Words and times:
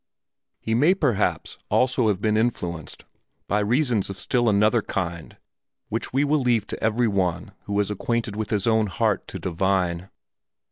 He 0.59 0.73
may 0.73 0.95
perhaps 0.95 1.59
also 1.69 2.07
have 2.07 2.19
been 2.19 2.35
influenced 2.35 3.03
by 3.47 3.59
reasons 3.59 4.09
of 4.09 4.17
still 4.19 4.49
another 4.49 4.81
kind 4.81 5.37
which 5.89 6.11
we 6.11 6.23
will 6.23 6.39
leave 6.41 6.65
to 6.69 6.83
every 6.83 7.07
one 7.07 7.51
who 7.65 7.79
is 7.79 7.91
acquainted 7.91 8.35
with 8.35 8.49
his 8.49 8.65
own 8.65 8.87
heart 8.87 9.27
to 9.27 9.37
divine. 9.37 10.09